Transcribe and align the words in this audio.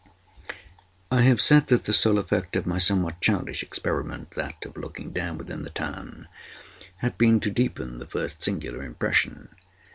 I 1.11 1.21
have 1.21 1.39
said 1.39 1.67
that 1.67 1.83
the 1.85 1.93
sole 1.93 2.17
effect 2.17 2.55
of 2.55 2.65
my 2.65 2.79
somewhat 2.79 3.21
childish 3.21 3.61
experiment—that 3.61 4.65
of 4.65 4.75
looking 4.75 5.11
down 5.13 5.37
within 5.37 5.61
the 5.61 5.69
tarn—had 5.69 7.19
been 7.19 7.39
to 7.41 7.51
deepen 7.51 7.99
the 7.99 8.07
first 8.07 8.41
singular 8.41 8.81
impression. 8.81 9.49